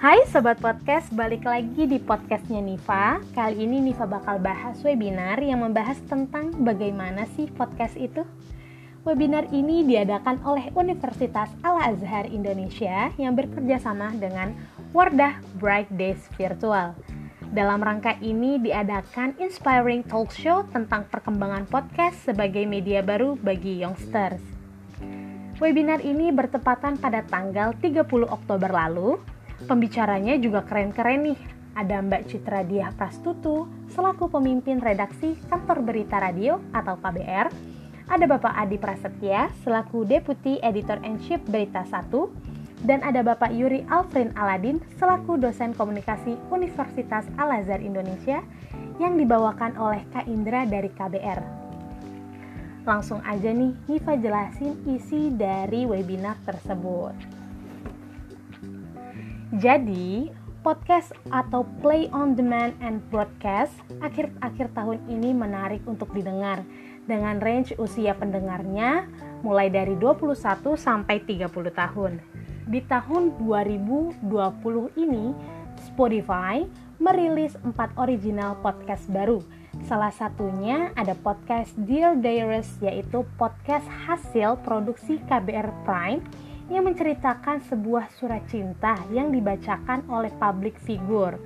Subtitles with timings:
[0.00, 5.60] Hai Sobat Podcast, balik lagi di podcastnya Niva Kali ini Niva bakal bahas webinar yang
[5.60, 8.24] membahas tentang bagaimana sih podcast itu.
[9.04, 14.56] Webinar ini diadakan oleh Universitas Al-Azhar Indonesia yang bekerja sama dengan
[14.96, 16.96] Wardah Bright Days Virtual.
[17.52, 24.40] Dalam rangka ini diadakan Inspiring Talk Show tentang perkembangan podcast sebagai media baru bagi youngsters.
[25.60, 28.00] Webinar ini bertepatan pada tanggal 30
[28.32, 29.20] Oktober lalu
[29.68, 31.40] Pembicaranya juga keren-keren nih.
[31.76, 37.48] Ada Mbak Citra Diah Prastutu selaku pemimpin redaksi Kantor Berita Radio atau KBR.
[38.10, 42.10] Ada Bapak Adi Prasetya selaku Deputi Editor and Chief Berita 1
[42.82, 48.40] dan ada Bapak Yuri Alfrin Aladin selaku dosen komunikasi Universitas Al-Azhar Indonesia
[48.98, 51.40] yang dibawakan oleh Kak Indra dari KBR.
[52.88, 57.39] Langsung aja nih, Niva jelasin isi dari webinar tersebut.
[59.50, 60.30] Jadi,
[60.62, 66.62] podcast atau play on demand and broadcast akhir-akhir tahun ini menarik untuk didengar
[67.10, 69.10] dengan range usia pendengarnya
[69.42, 70.38] mulai dari 21
[70.78, 72.22] sampai 30 tahun.
[72.70, 74.22] Di tahun 2020
[74.94, 75.34] ini,
[75.82, 76.62] Spotify
[77.02, 79.42] merilis 4 original podcast baru.
[79.82, 86.22] Salah satunya ada podcast Dear Diaries yaitu podcast hasil produksi KBR Prime
[86.70, 91.36] yang menceritakan sebuah surat cinta yang dibacakan oleh public figure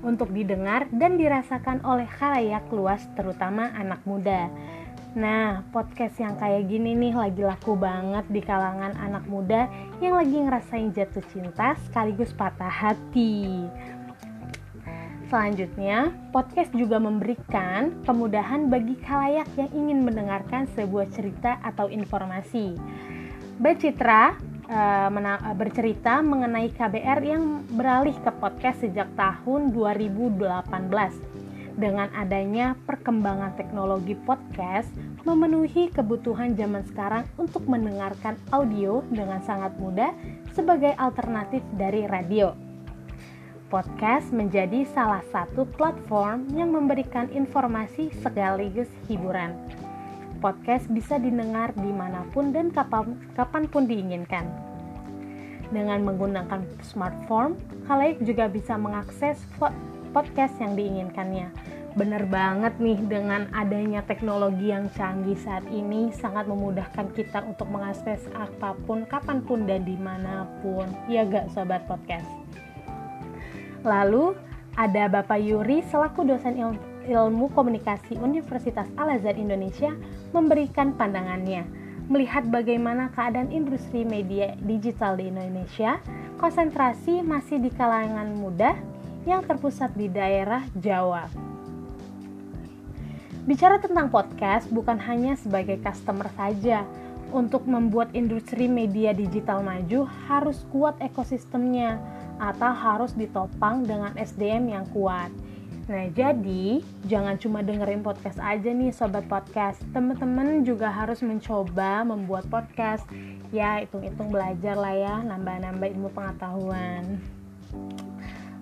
[0.00, 4.48] untuk didengar dan dirasakan oleh khalayak luas terutama anak muda.
[5.12, 9.68] Nah, podcast yang kayak gini nih lagi laku banget di kalangan anak muda
[10.00, 13.68] yang lagi ngerasain jatuh cinta sekaligus patah hati.
[15.30, 22.74] Selanjutnya, podcast juga memberikan kemudahan bagi khalayak yang ingin mendengarkan sebuah cerita atau informasi.
[23.62, 30.38] Mbak Citra uh, bercerita mengenai KBR yang beralih ke podcast sejak tahun 2018.
[31.80, 34.90] Dengan adanya perkembangan teknologi podcast
[35.24, 40.12] memenuhi kebutuhan zaman sekarang untuk mendengarkan audio dengan sangat mudah
[40.52, 42.52] sebagai alternatif dari radio.
[43.70, 49.54] Podcast menjadi salah satu platform yang memberikan informasi sekaligus hiburan
[50.40, 54.48] podcast bisa didengar di mana pun dan kapan, kapan pun diinginkan.
[55.70, 57.54] Dengan menggunakan smartphone,
[57.86, 59.38] kalian juga bisa mengakses
[60.10, 61.52] podcast yang diinginkannya.
[61.94, 68.24] Bener banget nih dengan adanya teknologi yang canggih saat ini sangat memudahkan kita untuk mengakses
[68.34, 70.90] apa pun, kapan pun, dan di mana pun.
[71.06, 72.26] Ya gak sobat podcast?
[73.86, 74.34] Lalu
[74.74, 79.90] ada Bapak Yuri selaku dosen ilmu Ilmu Komunikasi Universitas Al-Azhar Indonesia
[80.30, 86.02] memberikan pandangannya melihat bagaimana keadaan industri media digital di Indonesia,
[86.42, 88.74] konsentrasi masih di kalangan muda
[89.24, 91.30] yang terpusat di daerah Jawa.
[93.46, 96.82] Bicara tentang podcast bukan hanya sebagai customer saja.
[97.30, 101.94] Untuk membuat industri media digital maju harus kuat ekosistemnya
[102.42, 105.30] atau harus ditopang dengan SDM yang kuat.
[105.88, 109.80] Nah, jadi jangan cuma dengerin podcast aja nih sobat podcast.
[109.94, 113.06] Teman-teman juga harus mencoba membuat podcast.
[113.54, 117.18] Ya, hitung-hitung belajar lah ya, nambah-nambah ilmu pengetahuan.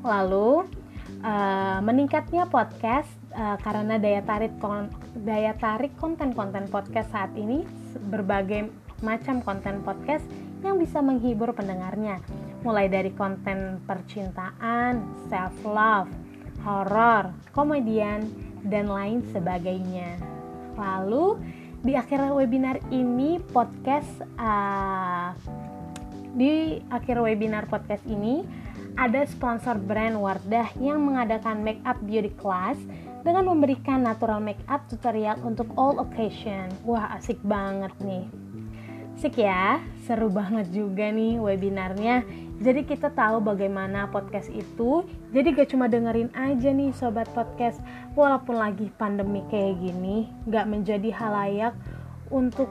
[0.06, 0.68] Lalu,
[1.24, 7.66] uh, meningkatnya podcast uh, karena daya tarik kon daya tarik konten-konten podcast saat ini
[8.08, 8.70] berbagai
[9.02, 10.26] macam konten podcast
[10.62, 12.18] yang bisa menghibur pendengarnya.
[12.66, 16.10] Mulai dari konten percintaan, self love,
[16.68, 18.28] horor, komedian,
[18.68, 20.20] dan lain sebagainya.
[20.76, 21.40] Lalu
[21.80, 25.32] di akhir webinar ini podcast uh,
[26.36, 28.44] di akhir webinar podcast ini
[28.98, 32.76] ada sponsor brand Wardah yang mengadakan make up beauty class
[33.22, 36.68] dengan memberikan natural make up tutorial untuk all occasion.
[36.84, 38.26] Wah, asik banget nih.
[39.18, 42.22] Asik ya, seru banget juga nih webinarnya
[42.58, 45.02] jadi kita tahu bagaimana podcast itu.
[45.30, 47.82] Jadi gak cuma dengerin aja nih sobat podcast.
[48.18, 51.74] Walaupun lagi pandemi kayak gini, gak menjadi halayak
[52.30, 52.70] untuk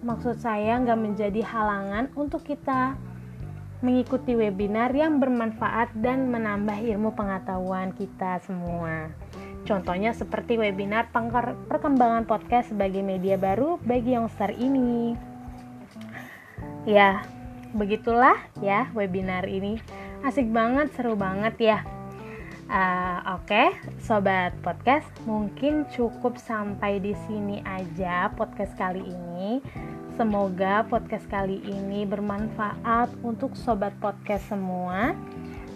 [0.00, 2.96] maksud saya gak menjadi halangan untuk kita
[3.84, 9.12] mengikuti webinar yang bermanfaat dan menambah ilmu pengetahuan kita semua.
[9.68, 11.12] Contohnya seperti webinar
[11.68, 15.33] perkembangan podcast sebagai media baru bagi youngster ini.
[16.84, 17.24] Ya,
[17.74, 19.82] begitulah ya webinar ini
[20.22, 21.78] asik banget seru banget ya
[22.70, 29.58] uh, oke okay, sobat podcast mungkin cukup sampai di sini aja podcast kali ini
[30.14, 35.12] semoga podcast kali ini bermanfaat untuk sobat podcast semua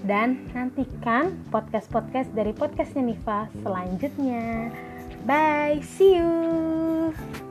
[0.06, 4.70] dan nantikan podcast-podcast dari podcastnya Niva selanjutnya.
[5.26, 7.47] Bye, see you.